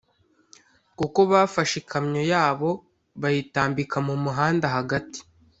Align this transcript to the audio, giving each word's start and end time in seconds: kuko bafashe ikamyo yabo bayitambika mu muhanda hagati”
kuko 0.97 1.19
bafashe 1.31 1.75
ikamyo 1.81 2.21
yabo 2.31 2.69
bayitambika 3.21 3.97
mu 4.07 4.15
muhanda 4.23 4.65
hagati” 4.75 5.19